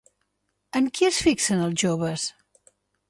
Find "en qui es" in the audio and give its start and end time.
0.79-1.19